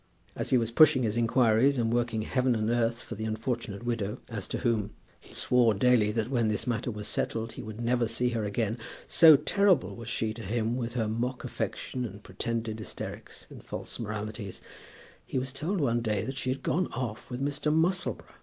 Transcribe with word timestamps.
As 0.35 0.49
he 0.49 0.57
was 0.57 0.71
pushing 0.71 1.03
his 1.03 1.15
inquiries, 1.15 1.77
and 1.77 1.93
working 1.93 2.23
heaven 2.23 2.55
and 2.55 2.71
earth 2.71 3.03
for 3.03 3.13
the 3.13 3.23
unfortunate 3.25 3.83
widow, 3.85 4.17
as 4.29 4.47
to 4.47 4.57
whom 4.61 4.95
he 5.19 5.31
swore 5.31 5.75
daily 5.75 6.11
that 6.11 6.31
when 6.31 6.47
this 6.47 6.65
matter 6.65 6.89
was 6.89 7.07
settled 7.07 7.51
he 7.51 7.61
would 7.61 7.79
never 7.79 8.07
see 8.07 8.29
her 8.29 8.43
again, 8.43 8.79
so 9.07 9.35
terrible 9.35 9.95
was 9.95 10.09
she 10.09 10.33
to 10.33 10.41
him 10.41 10.75
with 10.75 10.93
her 10.93 11.07
mock 11.07 11.43
affection 11.43 12.03
and 12.03 12.23
pretended 12.23 12.79
hysterics, 12.79 13.45
and 13.51 13.63
false 13.63 13.99
moralities, 13.99 14.59
he 15.23 15.37
was 15.37 15.53
told 15.53 15.79
one 15.79 16.01
day 16.01 16.25
that 16.25 16.35
she 16.37 16.49
had 16.49 16.63
gone 16.63 16.87
off 16.93 17.29
with 17.29 17.39
Mr. 17.39 17.71
Musselboro! 17.71 18.25